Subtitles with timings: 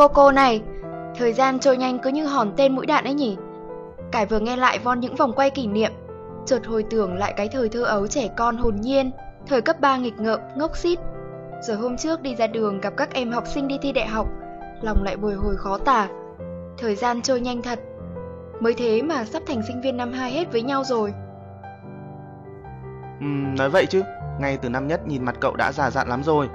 [0.00, 0.62] Cô cô này,
[1.14, 3.36] thời gian trôi nhanh cứ như hòn tên mũi đạn ấy nhỉ.
[4.12, 5.92] Cải vừa nghe lại von những vòng quay kỷ niệm,
[6.46, 9.10] chợt hồi tưởng lại cái thời thơ ấu trẻ con hồn nhiên,
[9.46, 10.98] thời cấp 3 nghịch ngợm, ngốc xít.
[11.62, 14.26] Rồi hôm trước đi ra đường gặp các em học sinh đi thi đại học,
[14.82, 16.08] lòng lại bồi hồi khó tả.
[16.78, 17.78] Thời gian trôi nhanh thật.
[18.60, 21.14] Mới thế mà sắp thành sinh viên năm 2 hết với nhau rồi.
[23.20, 23.26] Ừ,
[23.58, 24.02] nói vậy chứ,
[24.40, 26.48] ngay từ năm nhất nhìn mặt cậu đã già dặn lắm rồi.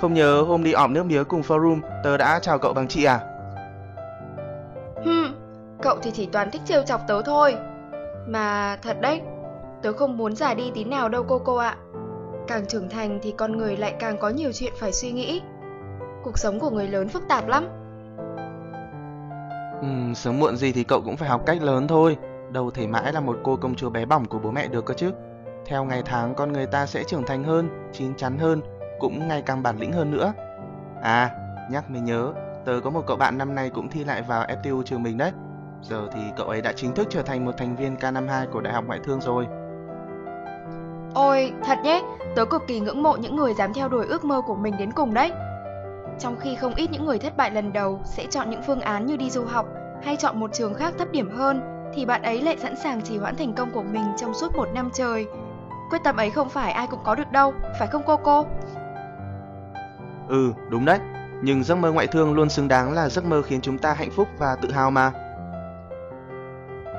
[0.00, 3.04] Không nhớ hôm đi ọm nước mía cùng forum, tớ đã chào cậu bằng chị
[3.04, 3.20] à?
[5.04, 5.34] Hừm,
[5.82, 7.56] cậu thì chỉ toàn thích trêu chọc tớ thôi.
[8.26, 9.22] Mà thật đấy,
[9.82, 11.76] tớ không muốn già đi tí nào đâu cô cô ạ.
[12.48, 15.42] Càng trưởng thành thì con người lại càng có nhiều chuyện phải suy nghĩ.
[16.24, 17.68] Cuộc sống của người lớn phức tạp lắm.
[19.80, 22.16] Ừ, sớm muộn gì thì cậu cũng phải học cách lớn thôi.
[22.50, 24.94] Đâu thể mãi là một cô công chúa bé bỏng của bố mẹ được cơ
[24.94, 25.12] chứ.
[25.66, 28.60] Theo ngày tháng con người ta sẽ trưởng thành hơn, chín chắn hơn,
[29.02, 30.32] cũng ngày càng bản lĩnh hơn nữa.
[31.02, 31.30] À,
[31.70, 32.32] nhắc mới nhớ,
[32.64, 35.32] tớ có một cậu bạn năm nay cũng thi lại vào FTU trường mình đấy.
[35.82, 38.74] Giờ thì cậu ấy đã chính thức trở thành một thành viên K52 của Đại
[38.74, 39.46] học Ngoại thương rồi.
[41.14, 42.02] Ôi, thật nhé,
[42.36, 44.92] tớ cực kỳ ngưỡng mộ những người dám theo đuổi ước mơ của mình đến
[44.92, 45.32] cùng đấy.
[46.18, 49.06] Trong khi không ít những người thất bại lần đầu sẽ chọn những phương án
[49.06, 49.66] như đi du học
[50.02, 51.60] hay chọn một trường khác thấp điểm hơn,
[51.94, 54.68] thì bạn ấy lại sẵn sàng trì hoãn thành công của mình trong suốt một
[54.74, 55.26] năm trời.
[55.90, 58.46] Quyết tâm ấy không phải ai cũng có được đâu, phải không cô cô?
[60.32, 60.98] Ừ, đúng đấy.
[61.42, 64.10] Nhưng giấc mơ ngoại thương luôn xứng đáng là giấc mơ khiến chúng ta hạnh
[64.10, 65.12] phúc và tự hào mà.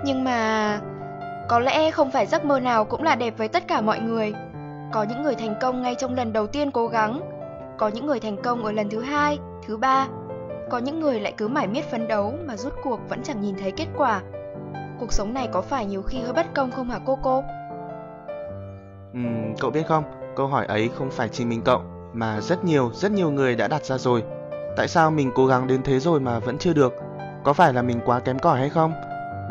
[0.05, 0.79] Nhưng mà
[1.49, 4.33] có lẽ không phải giấc mơ nào cũng là đẹp với tất cả mọi người.
[4.91, 7.21] Có những người thành công ngay trong lần đầu tiên cố gắng,
[7.77, 10.07] có những người thành công ở lần thứ hai, thứ ba,
[10.69, 13.55] có những người lại cứ mải miết phấn đấu mà rút cuộc vẫn chẳng nhìn
[13.59, 14.21] thấy kết quả.
[14.99, 17.43] Cuộc sống này có phải nhiều khi hơi bất công không hả cô cô?
[19.11, 20.03] Uhm, cậu biết không,
[20.35, 23.67] câu hỏi ấy không phải chỉ mình cậu mà rất nhiều, rất nhiều người đã
[23.67, 24.23] đặt ra rồi.
[24.77, 26.93] Tại sao mình cố gắng đến thế rồi mà vẫn chưa được?
[27.43, 28.93] Có phải là mình quá kém cỏi hay không?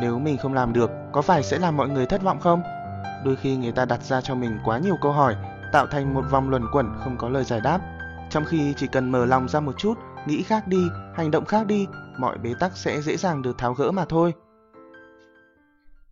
[0.00, 2.62] Nếu mình không làm được, có phải sẽ làm mọi người thất vọng không?
[3.24, 5.36] Đôi khi người ta đặt ra cho mình quá nhiều câu hỏi,
[5.72, 7.80] tạo thành một vòng luẩn quẩn không có lời giải đáp.
[8.30, 9.94] Trong khi chỉ cần mở lòng ra một chút,
[10.26, 10.82] nghĩ khác đi,
[11.14, 11.86] hành động khác đi,
[12.18, 14.32] mọi bế tắc sẽ dễ dàng được tháo gỡ mà thôi.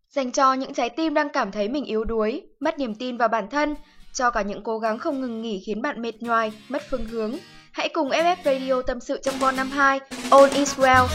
[0.09, 3.29] Dành cho những trái tim đang cảm thấy mình yếu đuối, mất niềm tin vào
[3.29, 3.75] bản thân,
[4.15, 7.33] cho cả những cố gắng không ngừng nghỉ khiến bạn mệt nhoài, mất phương hướng.
[7.73, 10.01] Hãy cùng FF Radio tâm sự trong Bon năm 2,
[10.31, 11.07] All is well.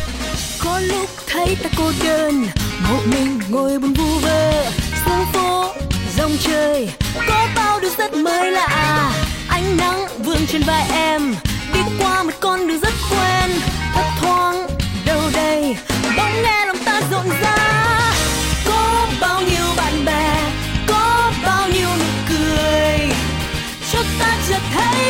[0.64, 2.46] Có lúc thấy ta cô đơn,
[2.90, 4.66] một mình ngồi buồn vu vơ,
[5.06, 5.74] xuống phố,
[6.18, 6.90] dòng trời,
[7.28, 9.12] có bao điều rất mới lạ.
[9.50, 11.36] Ánh nắng vương trên vai em,
[11.74, 13.52] đi qua một con đường rất quen,
[13.94, 14.68] thấp thoáng
[15.06, 15.76] đâu đây,
[16.18, 17.55] bỗng nghe lòng ta rộn rã.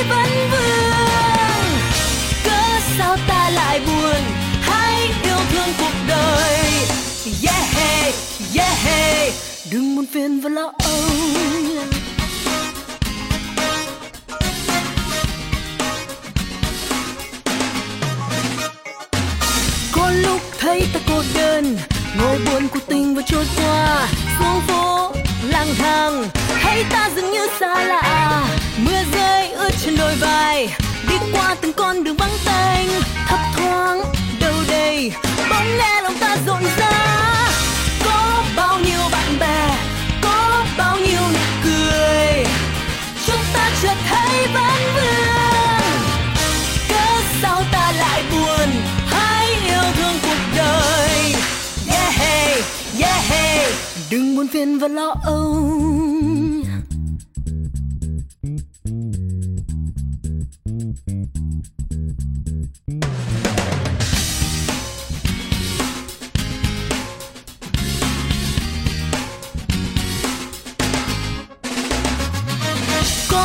[0.09, 1.79] Vẫn vương.
[2.45, 4.21] Cớ sao ta lại buồn?
[4.61, 6.59] Hãy yêu thương cuộc đời.
[7.47, 7.75] Yeah,
[8.55, 9.33] yeah,
[9.71, 11.01] đừng buồn phiền và lo âu.
[19.91, 21.77] có lúc thấy ta cô đơn
[22.19, 24.07] ngồi buồn cuộc tình vừa trôi qua
[24.39, 25.11] xuống phố
[25.43, 26.25] lang thang
[26.61, 28.45] thấy ta dường như xa lạ
[29.85, 30.67] trên đôi vai.
[31.09, 32.89] Đi qua từng con đường vắng tênh
[33.27, 34.01] thấp thoáng
[34.39, 35.11] đâu đây.
[35.49, 37.27] Bóng nghe lòng ta rộn rã.
[38.05, 39.77] Có bao nhiêu bạn bè
[40.21, 42.45] có bao nhiêu nụ cười.
[43.27, 45.99] Chúng ta chợt thấy vẫn vương.
[46.89, 48.69] Cớ sao ta lại buồn
[49.07, 51.35] hãy yêu thương cuộc đời.
[51.89, 52.61] Yeah hey,
[53.01, 53.73] yeah hey,
[54.09, 55.71] đừng buồn phiền và lo âu.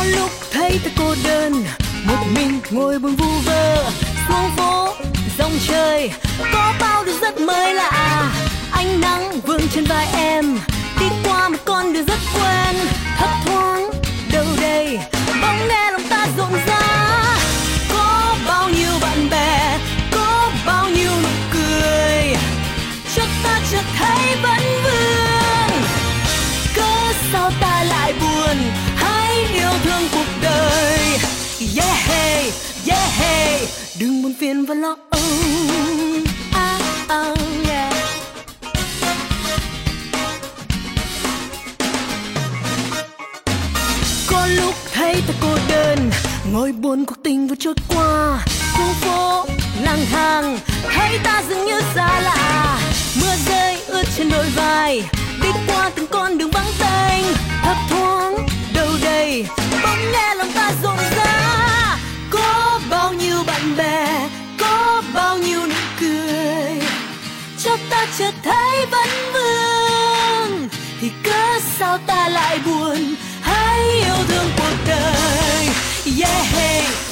[0.01, 1.63] Có lúc thấy ta cô đơn.
[2.03, 3.91] Một mình ngồi buồn vu vơ
[4.27, 4.93] xuống phố,
[5.37, 6.11] dòng trời.
[6.53, 8.31] Có bao điều rất mới lạ.
[8.71, 10.59] Ánh nắng vương trên vai em.
[10.99, 12.75] Đi qua một con đường rất quen.
[13.17, 13.89] Thấp thoáng,
[14.31, 14.99] đâu đây?
[15.41, 16.90] Bỗng nghe lòng ta rộn rã.
[34.39, 35.21] Phiền và lo âu.
[36.53, 36.81] Oh,
[37.31, 37.37] oh,
[37.67, 37.93] yeah.
[44.27, 46.11] có lúc thấy ta cô đơn
[46.51, 48.39] ngồi buồn cuộc tình vừa trôi qua.
[48.73, 49.45] Khu phố
[49.81, 50.59] lang thang
[50.95, 52.79] thấy ta dường như xa lạ.
[53.21, 55.03] Mưa rơi ướt trên đôi vai
[55.41, 56.50] đi qua từng con đường
[76.31, 77.10] yeah yeah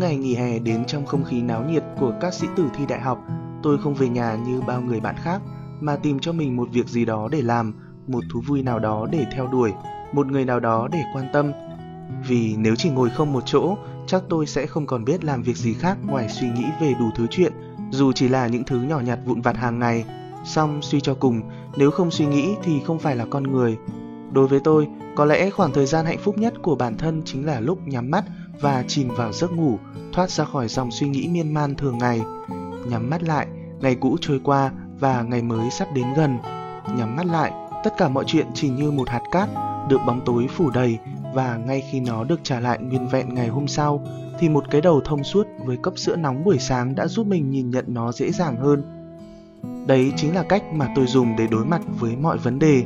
[0.00, 2.84] Những ngày nghỉ hè đến trong không khí náo nhiệt của các sĩ tử thi
[2.88, 3.18] đại học,
[3.62, 5.42] tôi không về nhà như bao người bạn khác,
[5.80, 7.74] mà tìm cho mình một việc gì đó để làm,
[8.06, 9.72] một thú vui nào đó để theo đuổi,
[10.12, 11.52] một người nào đó để quan tâm.
[12.28, 13.76] Vì nếu chỉ ngồi không một chỗ,
[14.06, 17.10] chắc tôi sẽ không còn biết làm việc gì khác ngoài suy nghĩ về đủ
[17.16, 17.52] thứ chuyện,
[17.90, 20.04] dù chỉ là những thứ nhỏ nhặt vụn vặt hàng ngày.
[20.44, 21.42] Xong suy cho cùng,
[21.76, 23.76] nếu không suy nghĩ thì không phải là con người.
[24.32, 27.46] Đối với tôi, có lẽ khoảng thời gian hạnh phúc nhất của bản thân chính
[27.46, 28.24] là lúc nhắm mắt
[28.60, 29.78] và chìm vào giấc ngủ,
[30.12, 32.20] thoát ra khỏi dòng suy nghĩ miên man thường ngày.
[32.86, 33.46] Nhắm mắt lại,
[33.80, 36.38] ngày cũ trôi qua và ngày mới sắp đến gần.
[36.96, 37.52] Nhắm mắt lại,
[37.84, 39.48] tất cả mọi chuyện chỉ như một hạt cát
[39.88, 40.98] được bóng tối phủ đầy
[41.34, 44.06] và ngay khi nó được trả lại nguyên vẹn ngày hôm sau
[44.38, 47.50] thì một cái đầu thông suốt với cốc sữa nóng buổi sáng đã giúp mình
[47.50, 48.82] nhìn nhận nó dễ dàng hơn.
[49.86, 52.84] Đấy chính là cách mà tôi dùng để đối mặt với mọi vấn đề.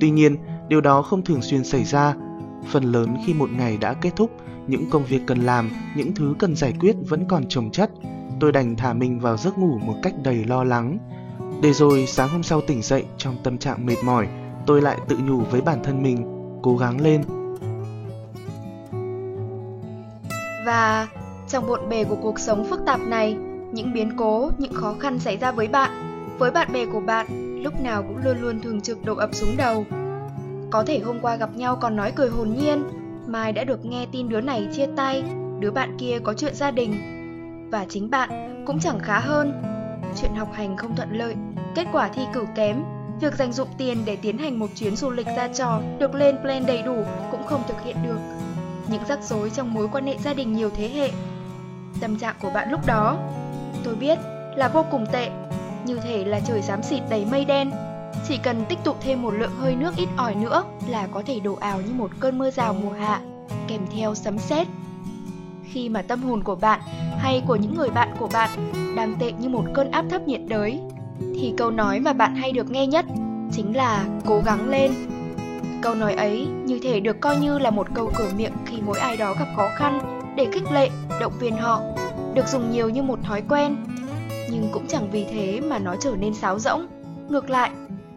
[0.00, 0.36] Tuy nhiên,
[0.68, 2.14] điều đó không thường xuyên xảy ra.
[2.68, 4.30] Phần lớn khi một ngày đã kết thúc,
[4.66, 7.90] những công việc cần làm, những thứ cần giải quyết vẫn còn chồng chất.
[8.40, 10.98] Tôi đành thả mình vào giấc ngủ một cách đầy lo lắng.
[11.62, 14.28] Để rồi sáng hôm sau tỉnh dậy trong tâm trạng mệt mỏi,
[14.66, 16.26] tôi lại tự nhủ với bản thân mình,
[16.62, 17.22] cố gắng lên.
[20.66, 21.08] Và
[21.48, 23.36] trong bộn bề của cuộc sống phức tạp này,
[23.72, 25.90] những biến cố, những khó khăn xảy ra với bạn,
[26.38, 27.26] với bạn bè của bạn,
[27.62, 29.84] lúc nào cũng luôn luôn thường trực đổ ập xuống đầu.
[30.70, 32.82] Có thể hôm qua gặp nhau còn nói cười hồn nhiên,
[33.32, 35.22] mai đã được nghe tin đứa này chia tay,
[35.58, 36.94] đứa bạn kia có chuyện gia đình.
[37.70, 39.62] Và chính bạn cũng chẳng khá hơn.
[40.20, 41.34] Chuyện học hành không thuận lợi,
[41.74, 42.82] kết quả thi cử kém,
[43.20, 46.36] việc dành dụng tiền để tiến hành một chuyến du lịch ra trò được lên
[46.42, 48.18] plan đầy đủ cũng không thực hiện được.
[48.88, 51.10] Những rắc rối trong mối quan hệ gia đình nhiều thế hệ.
[52.00, 53.18] Tâm trạng của bạn lúc đó,
[53.84, 54.18] tôi biết
[54.56, 55.30] là vô cùng tệ,
[55.86, 57.70] như thể là trời xám xịt đầy mây đen.
[58.28, 61.40] Chỉ cần tích tụ thêm một lượng hơi nước ít ỏi nữa là có thể
[61.40, 63.20] đổ ảo như một cơn mưa rào mùa hạ,
[63.68, 64.66] kèm theo sấm sét.
[65.64, 66.80] Khi mà tâm hồn của bạn
[67.18, 68.50] hay của những người bạn của bạn
[68.96, 70.80] đang tệ như một cơn áp thấp nhiệt đới,
[71.20, 73.04] thì câu nói mà bạn hay được nghe nhất
[73.52, 74.92] chính là cố gắng lên.
[75.82, 78.98] Câu nói ấy như thể được coi như là một câu cửa miệng khi mỗi
[78.98, 80.00] ai đó gặp khó khăn
[80.36, 81.80] để khích lệ, động viên họ,
[82.34, 83.76] được dùng nhiều như một thói quen.
[84.50, 86.86] Nhưng cũng chẳng vì thế mà nó trở nên sáo rỗng.
[87.28, 87.70] Ngược lại,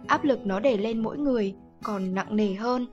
[0.07, 2.85] áp lực nó để lên mỗi người còn nặng nề hơn.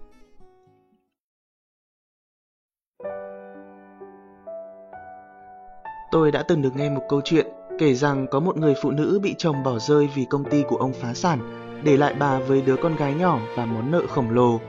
[6.12, 7.46] Tôi đã từng được nghe một câu chuyện
[7.78, 10.76] kể rằng có một người phụ nữ bị chồng bỏ rơi vì công ty của
[10.76, 11.38] ông phá sản,
[11.84, 14.60] để lại bà với đứa con gái nhỏ và món nợ khổng lồ.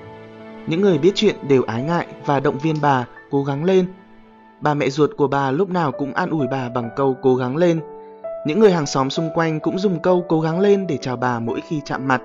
[0.68, 3.86] Những người biết chuyện đều ái ngại và động viên bà cố gắng lên.
[4.62, 7.56] Bà mẹ ruột của bà lúc nào cũng an ủi bà bằng câu cố gắng
[7.56, 7.82] lên.
[8.46, 11.40] Những người hàng xóm xung quanh cũng dùng câu cố gắng lên để chào bà
[11.40, 12.22] mỗi khi chạm mặt.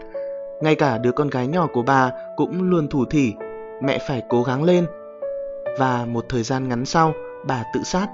[0.60, 3.32] Ngay cả đứa con gái nhỏ của bà cũng luôn thủ thỉ,
[3.82, 4.86] mẹ phải cố gắng lên.
[5.78, 7.12] Và một thời gian ngắn sau,
[7.46, 8.08] bà tự sát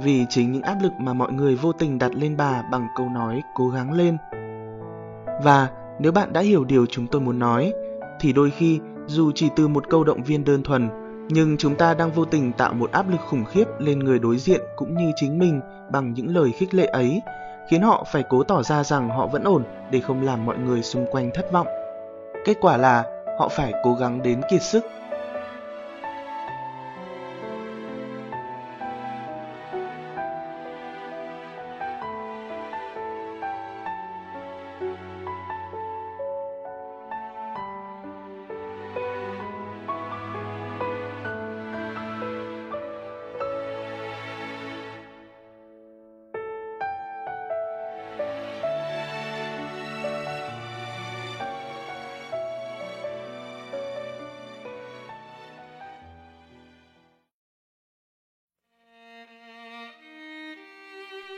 [0.00, 3.08] vì chính những áp lực mà mọi người vô tình đặt lên bà bằng câu
[3.08, 4.16] nói cố gắng lên.
[5.42, 7.72] Và nếu bạn đã hiểu điều chúng tôi muốn nói,
[8.20, 10.88] thì đôi khi dù chỉ từ một câu động viên đơn thuần,
[11.28, 14.38] nhưng chúng ta đang vô tình tạo một áp lực khủng khiếp lên người đối
[14.38, 17.22] diện cũng như chính mình bằng những lời khích lệ ấy,
[17.68, 20.82] khiến họ phải cố tỏ ra rằng họ vẫn ổn để không làm mọi người
[20.82, 21.66] xung quanh thất vọng.
[22.44, 23.04] Kết quả là
[23.38, 24.84] họ phải cố gắng đến kiệt sức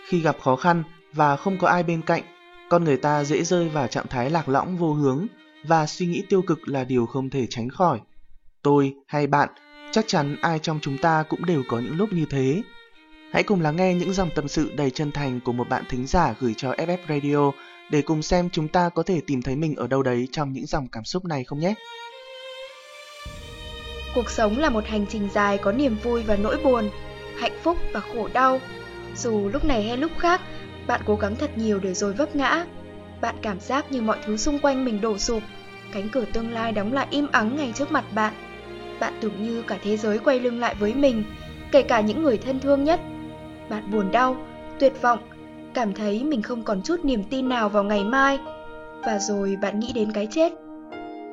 [0.09, 2.23] Khi gặp khó khăn và không có ai bên cạnh,
[2.71, 5.27] con người ta dễ rơi vào trạng thái lạc lõng vô hướng
[5.65, 8.01] và suy nghĩ tiêu cực là điều không thể tránh khỏi.
[8.63, 9.49] Tôi hay bạn,
[9.93, 12.63] chắc chắn ai trong chúng ta cũng đều có những lúc như thế.
[13.33, 16.07] Hãy cùng lắng nghe những dòng tâm sự đầy chân thành của một bạn thính
[16.07, 17.51] giả gửi cho FF Radio
[17.91, 20.67] để cùng xem chúng ta có thể tìm thấy mình ở đâu đấy trong những
[20.67, 21.75] dòng cảm xúc này không nhé.
[24.15, 26.91] Cuộc sống là một hành trình dài có niềm vui và nỗi buồn,
[27.39, 28.61] hạnh phúc và khổ đau.
[29.17, 30.41] Dù lúc này hay lúc khác,
[30.87, 32.65] bạn cố gắng thật nhiều để rồi vấp ngã.
[33.21, 35.43] Bạn cảm giác như mọi thứ xung quanh mình đổ sụp,
[35.93, 38.35] cánh cửa tương lai đóng lại im ắng ngay trước mặt bạn.
[39.01, 41.25] Bạn tưởng như cả thế giới quay lưng lại với mình,
[41.73, 43.01] kể cả những người thân thương nhất.
[43.69, 44.37] Bạn buồn đau,
[44.79, 45.19] tuyệt vọng,
[45.75, 48.39] cảm thấy mình không còn chút niềm tin nào vào ngày mai.
[49.07, 50.53] Và rồi bạn nghĩ đến cái chết.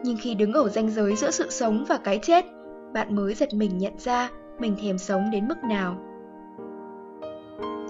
[0.04, 2.46] Nhưng khi đứng ở ranh giới giữa sự sống và cái chết,
[2.94, 4.30] bạn mới giật mình nhận ra
[4.60, 6.05] mình thèm sống đến mức nào.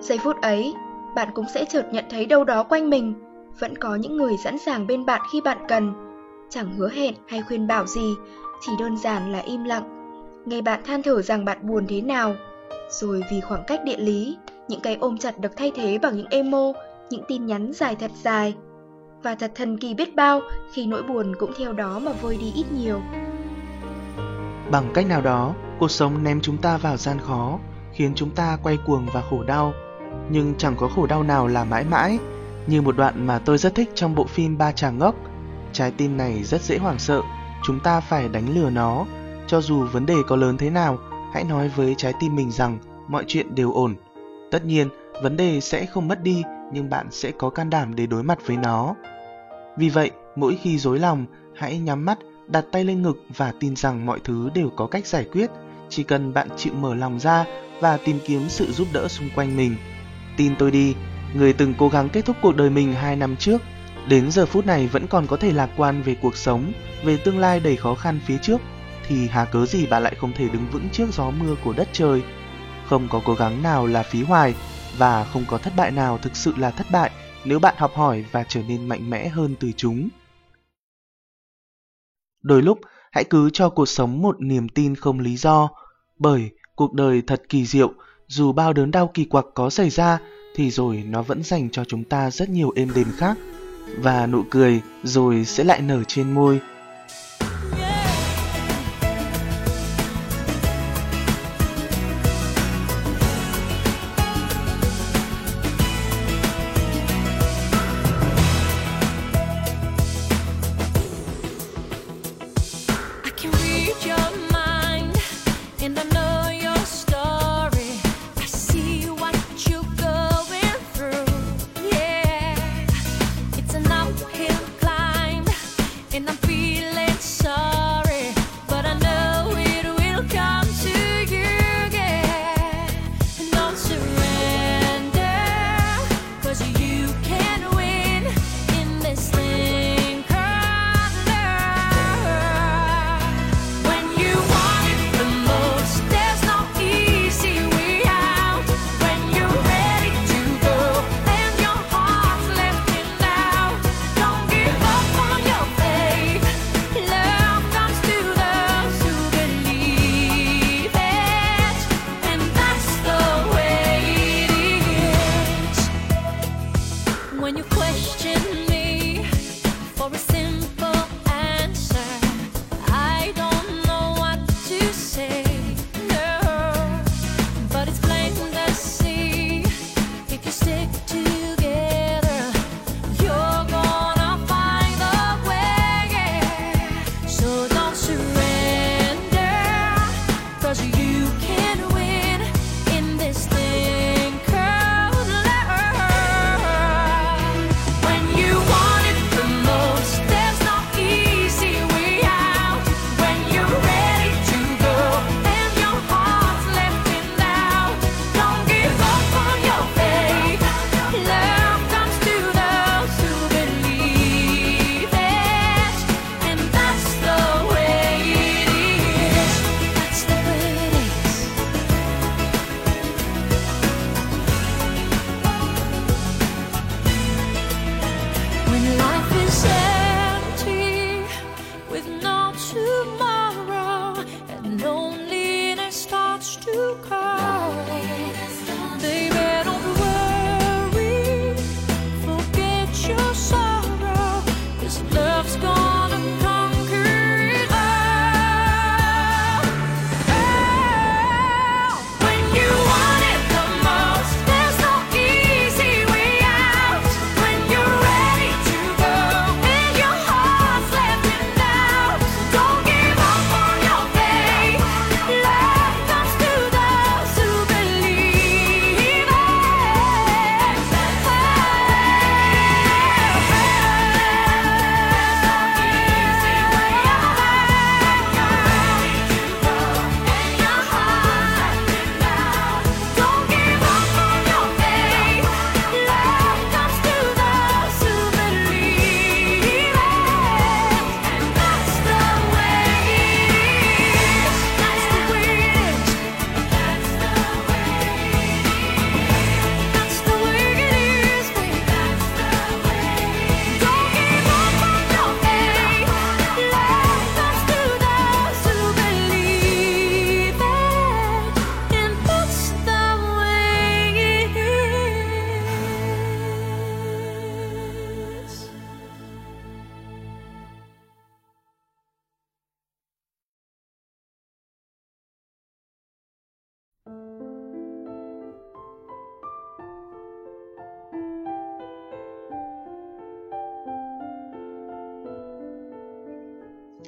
[0.02, 0.74] Giây phút ấy,
[1.16, 3.14] bạn cũng sẽ chợt nhận thấy đâu đó quanh mình
[3.60, 5.94] vẫn có những người sẵn sàng bên bạn khi bạn cần,
[6.50, 8.14] chẳng hứa hẹn hay khuyên bảo gì,
[8.62, 9.84] chỉ đơn giản là im lặng.
[10.46, 12.36] Nghe bạn than thở rằng bạn buồn thế nào,
[12.90, 14.38] rồi vì khoảng cách địa lý,
[14.68, 16.74] những cái ôm chặt được thay thế bằng những emo,
[17.10, 18.56] những tin nhắn dài thật dài.
[19.24, 20.42] Và thật thần kỳ biết bao
[20.74, 23.02] khi nỗi buồn cũng theo đó mà vơi đi ít nhiều.
[24.72, 27.60] Bằng cách nào đó, cuộc sống ném chúng ta vào gian khó,
[27.94, 29.74] khiến chúng ta quay cuồng và khổ đau.
[30.30, 32.20] Nhưng chẳng có khổ đau nào là mãi mãi,
[32.68, 35.16] như một đoạn mà tôi rất thích trong bộ phim Ba chàng ngốc.
[35.74, 37.22] Trái tim này rất dễ hoảng sợ,
[37.64, 39.06] chúng ta phải đánh lừa nó.
[39.48, 40.98] Cho dù vấn đề có lớn thế nào,
[41.34, 42.78] hãy nói với trái tim mình rằng
[43.08, 43.96] mọi chuyện đều ổn.
[44.52, 44.90] Tất nhiên,
[45.24, 48.40] vấn đề sẽ không mất đi, nhưng bạn sẽ có can đảm để đối mặt
[48.46, 48.96] với nó.
[49.78, 52.18] Vì vậy, mỗi khi dối lòng, hãy nhắm mắt
[52.48, 55.50] đặt tay lên ngực và tin rằng mọi thứ đều có cách giải quyết,
[55.90, 57.46] chỉ cần bạn chịu mở lòng ra
[57.80, 59.76] và tìm kiếm sự giúp đỡ xung quanh mình.
[60.38, 60.96] Tin tôi đi,
[61.34, 63.62] người từng cố gắng kết thúc cuộc đời mình 2 năm trước,
[64.08, 66.72] đến giờ phút này vẫn còn có thể lạc quan về cuộc sống,
[67.04, 68.62] về tương lai đầy khó khăn phía trước,
[69.08, 71.90] thì hà cớ gì bà lại không thể đứng vững trước gió mưa của đất
[71.94, 72.24] trời.
[72.86, 74.56] Không có cố gắng nào là phí hoài
[74.98, 77.12] và không có thất bại nào thực sự là thất bại
[77.46, 80.10] nếu bạn học hỏi và trở nên mạnh mẽ hơn từ chúng.
[82.42, 82.80] Đôi lúc,
[83.12, 85.70] hãy cứ cho cuộc sống một niềm tin không lý do,
[86.18, 87.94] bởi cuộc đời thật kỳ diệu,
[88.28, 90.20] dù bao đớn đau kỳ quặc có xảy ra,
[90.56, 93.38] thì rồi nó vẫn dành cho chúng ta rất nhiều êm đềm khác.
[93.98, 96.60] Và nụ cười rồi sẽ lại nở trên môi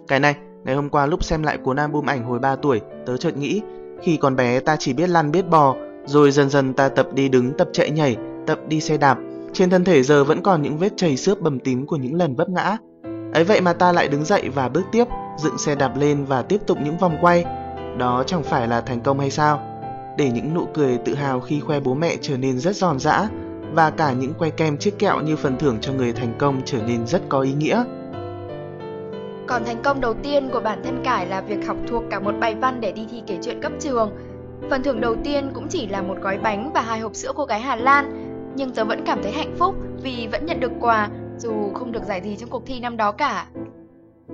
[0.07, 3.17] Cái này, ngày hôm qua lúc xem lại cuốn album ảnh hồi 3 tuổi, tớ
[3.17, 3.61] chợt nghĩ,
[4.01, 7.29] khi còn bé ta chỉ biết lăn biết bò, rồi dần dần ta tập đi
[7.29, 8.17] đứng, tập chạy nhảy,
[8.47, 9.17] tập đi xe đạp.
[9.53, 12.35] Trên thân thể giờ vẫn còn những vết chảy xước bầm tím của những lần
[12.35, 12.77] vấp ngã.
[13.33, 15.05] Ấy vậy mà ta lại đứng dậy và bước tiếp,
[15.37, 17.45] dựng xe đạp lên và tiếp tục những vòng quay.
[17.97, 19.61] Đó chẳng phải là thành công hay sao?
[20.17, 23.29] Để những nụ cười tự hào khi khoe bố mẹ trở nên rất giòn giã
[23.73, 26.77] và cả những que kem chiếc kẹo như phần thưởng cho người thành công trở
[26.87, 27.83] nên rất có ý nghĩa.
[29.47, 32.33] Còn thành công đầu tiên của bản thân Cải là việc học thuộc cả một
[32.39, 34.11] bài văn để đi thi kể chuyện cấp trường.
[34.69, 37.45] Phần thưởng đầu tiên cũng chỉ là một gói bánh và hai hộp sữa cô
[37.45, 38.23] gái Hà Lan,
[38.55, 42.03] nhưng tớ vẫn cảm thấy hạnh phúc vì vẫn nhận được quà dù không được
[42.03, 43.47] giải gì trong cuộc thi năm đó cả.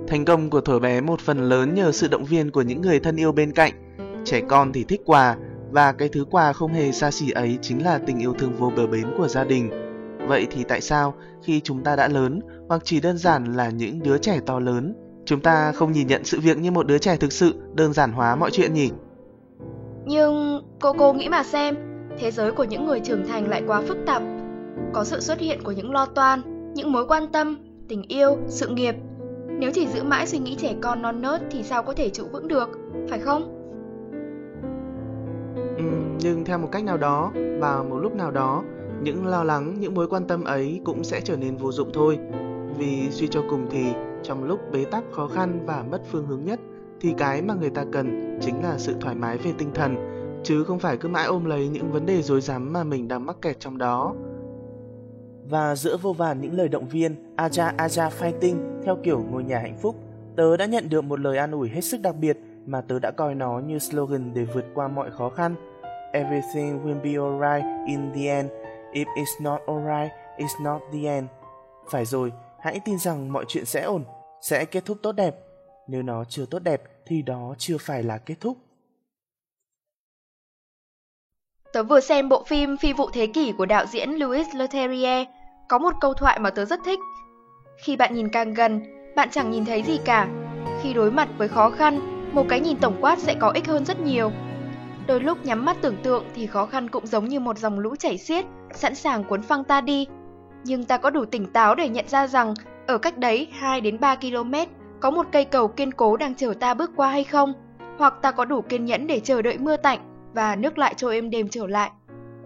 [0.08, 3.00] Thành công của thổi bé một phần lớn nhờ sự động viên của những người
[3.00, 3.72] thân yêu bên cạnh.
[4.24, 5.36] Trẻ con thì thích quà
[5.70, 8.72] và cái thứ quà không hề xa xỉ ấy chính là tình yêu thương vô
[8.76, 9.70] bờ bến của gia đình.
[10.28, 14.02] Vậy thì tại sao khi chúng ta đã lớn hoặc chỉ đơn giản là những
[14.02, 17.16] đứa trẻ to lớn, chúng ta không nhìn nhận sự việc như một đứa trẻ
[17.16, 18.90] thực sự đơn giản hóa mọi chuyện nhỉ?
[20.06, 21.76] Nhưng cô cô nghĩ mà xem,
[22.18, 24.22] thế giới của những người trưởng thành lại quá phức tạp.
[24.92, 26.40] Có sự xuất hiện của những lo toan,
[26.74, 27.58] những mối quan tâm,
[27.88, 28.94] tình yêu, sự nghiệp.
[29.48, 32.24] Nếu chỉ giữ mãi suy nghĩ trẻ con non nớt thì sao có thể trụ
[32.32, 32.70] vững được,
[33.10, 33.60] phải không?
[35.76, 35.84] Ừ,
[36.20, 38.62] nhưng theo một cách nào đó, vào một lúc nào đó,
[39.02, 42.18] những lo lắng, những mối quan tâm ấy cũng sẽ trở nên vô dụng thôi.
[42.78, 43.84] Vì suy cho cùng thì
[44.24, 46.60] trong lúc bế tắc khó khăn và mất phương hướng nhất
[47.00, 49.96] thì cái mà người ta cần chính là sự thoải mái về tinh thần
[50.44, 53.26] chứ không phải cứ mãi ôm lấy những vấn đề rối rắm mà mình đang
[53.26, 54.14] mắc kẹt trong đó.
[55.48, 59.58] Và giữa vô vàn những lời động viên Aja Aja Fighting theo kiểu ngôi nhà
[59.58, 59.96] hạnh phúc,
[60.36, 63.10] tớ đã nhận được một lời an ủi hết sức đặc biệt mà tớ đã
[63.10, 65.54] coi nó như slogan để vượt qua mọi khó khăn.
[66.12, 68.50] Everything will be alright in the end.
[68.92, 71.26] If it's not alright, it's not the end.
[71.90, 72.32] Phải rồi,
[72.64, 74.04] hãy tin rằng mọi chuyện sẽ ổn,
[74.40, 75.34] sẽ kết thúc tốt đẹp.
[75.88, 78.56] Nếu nó chưa tốt đẹp thì đó chưa phải là kết thúc.
[81.72, 85.26] Tớ vừa xem bộ phim Phi vụ thế kỷ của đạo diễn Louis Leterrier,
[85.68, 86.98] có một câu thoại mà tớ rất thích.
[87.84, 88.82] Khi bạn nhìn càng gần,
[89.16, 90.28] bạn chẳng nhìn thấy gì cả.
[90.82, 92.00] Khi đối mặt với khó khăn,
[92.32, 94.30] một cái nhìn tổng quát sẽ có ích hơn rất nhiều.
[95.06, 97.96] Đôi lúc nhắm mắt tưởng tượng thì khó khăn cũng giống như một dòng lũ
[97.96, 100.06] chảy xiết, sẵn sàng cuốn phăng ta đi.
[100.64, 102.54] Nhưng ta có đủ tỉnh táo để nhận ra rằng
[102.86, 104.54] ở cách đấy 2 đến 3 km
[105.00, 107.52] có một cây cầu kiên cố đang chờ ta bước qua hay không?
[107.98, 109.98] Hoặc ta có đủ kiên nhẫn để chờ đợi mưa tạnh
[110.34, 111.90] và nước lại trôi êm đềm trở lại?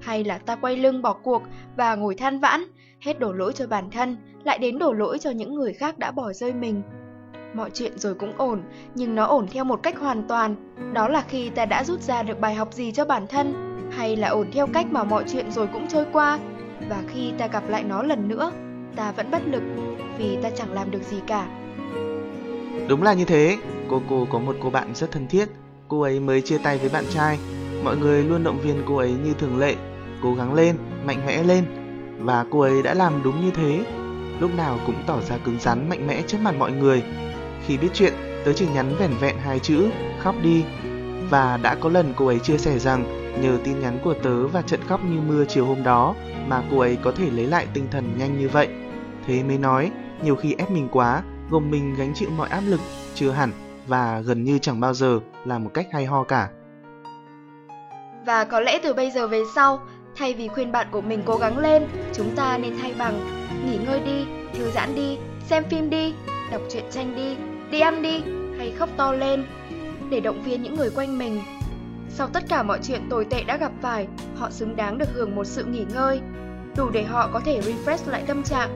[0.00, 1.42] Hay là ta quay lưng bỏ cuộc
[1.76, 2.64] và ngồi than vãn,
[3.00, 6.10] hết đổ lỗi cho bản thân, lại đến đổ lỗi cho những người khác đã
[6.10, 6.82] bỏ rơi mình?
[7.54, 8.62] Mọi chuyện rồi cũng ổn,
[8.94, 10.56] nhưng nó ổn theo một cách hoàn toàn.
[10.92, 13.54] Đó là khi ta đã rút ra được bài học gì cho bản thân,
[13.90, 16.38] hay là ổn theo cách mà mọi chuyện rồi cũng trôi qua.
[16.88, 18.52] Và khi ta gặp lại nó lần nữa,
[18.96, 19.62] ta vẫn bất lực
[20.18, 21.46] vì ta chẳng làm được gì cả.
[22.88, 23.56] Đúng là như thế,
[23.88, 25.48] cô cô có một cô bạn rất thân thiết,
[25.88, 27.38] cô ấy mới chia tay với bạn trai.
[27.84, 29.74] Mọi người luôn động viên cô ấy như thường lệ,
[30.22, 31.64] cố gắng lên, mạnh mẽ lên.
[32.18, 33.84] Và cô ấy đã làm đúng như thế,
[34.40, 37.02] lúc nào cũng tỏ ra cứng rắn mạnh mẽ trước mặt mọi người.
[37.66, 38.12] Khi biết chuyện,
[38.44, 40.64] tớ chỉ nhắn vẻn vẹn hai chữ, khóc đi.
[41.30, 44.62] Và đã có lần cô ấy chia sẻ rằng nhờ tin nhắn của tớ và
[44.62, 46.14] trận khóc như mưa chiều hôm đó
[46.46, 48.68] mà cô ấy có thể lấy lại tinh thần nhanh như vậy.
[49.26, 49.90] Thế mới nói,
[50.22, 52.80] nhiều khi ép mình quá, gồng mình gánh chịu mọi áp lực,
[53.14, 53.50] chưa hẳn
[53.86, 56.48] và gần như chẳng bao giờ là một cách hay ho cả.
[58.26, 59.80] Và có lẽ từ bây giờ về sau,
[60.16, 63.20] thay vì khuyên bạn của mình cố gắng lên, chúng ta nên thay bằng
[63.66, 66.14] nghỉ ngơi đi, thư giãn đi, xem phim đi,
[66.52, 67.36] đọc truyện tranh đi,
[67.70, 68.22] đi ăn đi
[68.58, 69.44] hay khóc to lên
[70.10, 71.40] để động viên những người quanh mình.
[72.08, 75.36] Sau tất cả mọi chuyện tồi tệ đã gặp phải, họ xứng đáng được hưởng
[75.36, 76.20] một sự nghỉ ngơi,
[76.76, 78.70] đủ để họ có thể refresh lại tâm trạng.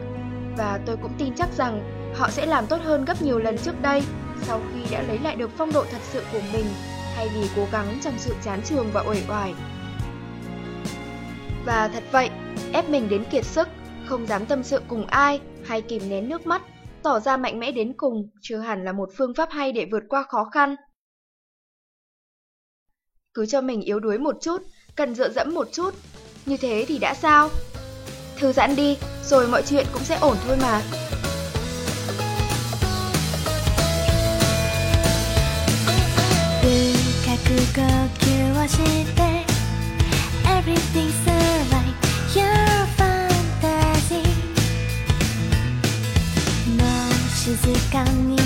[0.56, 1.82] Và tôi cũng tin chắc rằng
[2.14, 4.02] họ sẽ làm tốt hơn gấp nhiều lần trước đây
[4.42, 6.64] sau khi đã lấy lại được phong độ thật sự của mình
[7.16, 9.54] thay vì cố gắng trong sự chán trường và uể oải.
[11.66, 12.30] Và thật vậy,
[12.72, 13.68] ép mình đến kiệt sức,
[14.06, 16.62] không dám tâm sự cùng ai hay kìm nén nước mắt,
[17.02, 20.02] tỏ ra mạnh mẽ đến cùng chưa hẳn là một phương pháp hay để vượt
[20.08, 20.76] qua khó khăn
[23.33, 24.61] Cứ cho mình yếu đuối một chút,
[24.95, 25.93] cần dựa dẫm một chút,
[26.45, 27.49] như thế thì đã sao?
[28.39, 30.81] Thư giãn đi, rồi mọi chuyện cũng sẽ ổn thôi mà.
[37.77, 38.77] 呼吸をし
[39.15, 39.21] て
[40.45, 41.95] Everything's alright
[42.35, 44.23] Your fantasy
[46.75, 47.55] もう静
[47.91, 48.40] かに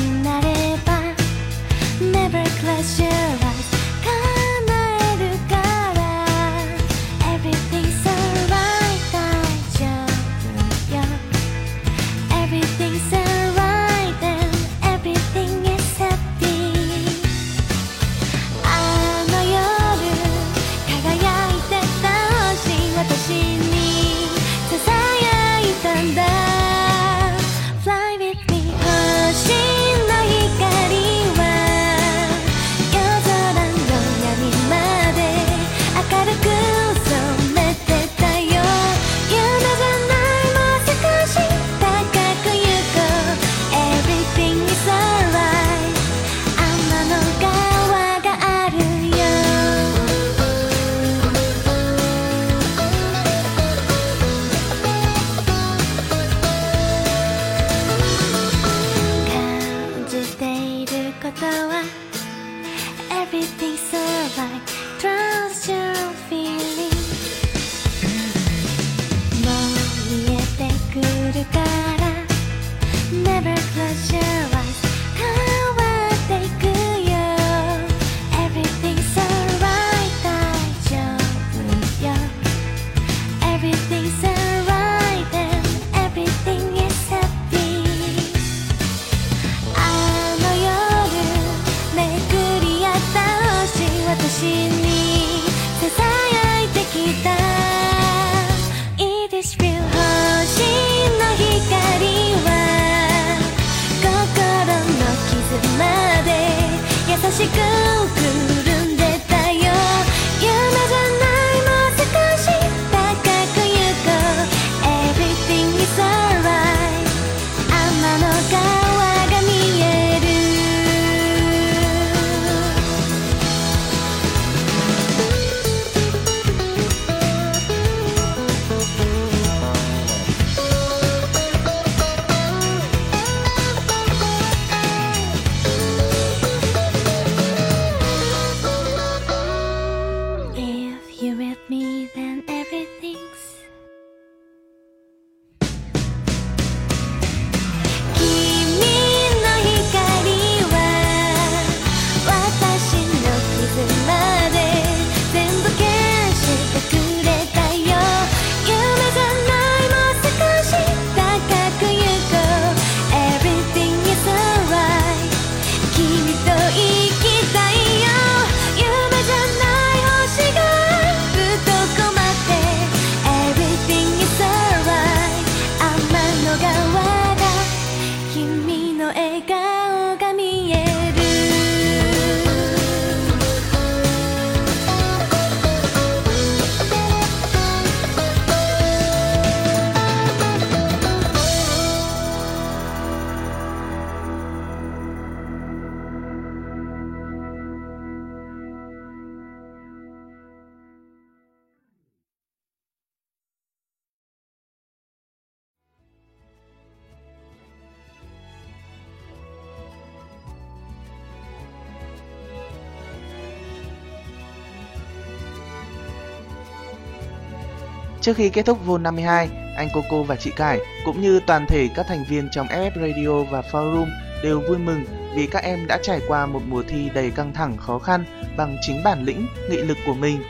[218.27, 221.89] Trước khi kết thúc Vol 52, anh Coco và chị Cải cũng như toàn thể
[221.95, 224.07] các thành viên trong FF Radio và Forum
[224.43, 227.77] đều vui mừng vì các em đã trải qua một mùa thi đầy căng thẳng
[227.77, 228.25] khó khăn
[228.57, 230.43] bằng chính bản lĩnh, nghị lực của mình.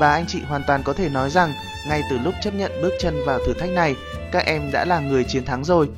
[0.00, 1.52] Và anh chị hoàn toàn có thể nói rằng
[1.88, 3.94] ngay từ lúc chấp nhận bước chân vào thử thách này,
[4.32, 5.88] các em đã là người chiến thắng rồi.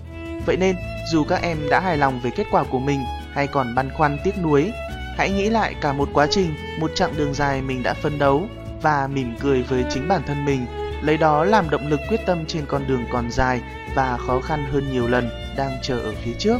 [0.46, 0.76] Vậy nên,
[1.12, 3.00] dù các em đã hài lòng về kết quả của mình
[3.32, 4.72] hay còn băn khoăn tiếc nuối,
[5.16, 8.42] hãy nghĩ lại cả một quá trình, một chặng đường dài mình đã phấn đấu
[8.82, 10.66] và mỉm cười với chính bản thân mình,
[11.04, 13.60] lấy đó làm động lực quyết tâm trên con đường còn dài
[13.94, 16.58] và khó khăn hơn nhiều lần đang chờ ở phía trước.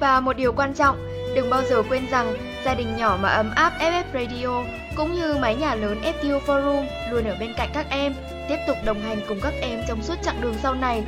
[0.00, 0.96] Và một điều quan trọng,
[1.34, 4.64] đừng bao giờ quên rằng gia đình nhỏ mà ấm áp FF Radio
[4.96, 8.14] cũng như mái nhà lớn FTU Forum luôn ở bên cạnh các em,
[8.48, 11.02] tiếp tục đồng hành cùng các em trong suốt chặng đường sau này.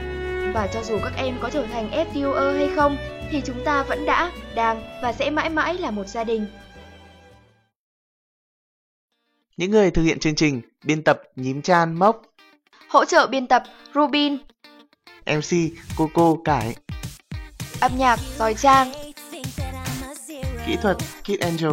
[0.54, 2.96] Và cho dù các em có trở thành FTUer hay không,
[3.30, 6.46] thì chúng ta vẫn đã, đang và sẽ mãi mãi là một gia đình.
[9.62, 12.22] Những người thực hiện chương trình, biên tập Nhím Chan Mốc,
[12.88, 13.62] Hỗ trợ biên tập
[13.94, 14.37] Rubin,
[15.27, 15.57] MC
[15.96, 16.77] Coco Cải,
[17.81, 18.92] âm nhạc Giỏi Trang,
[20.66, 21.72] kỹ thuật Kid Angel.